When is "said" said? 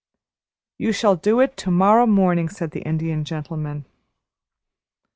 2.49-2.71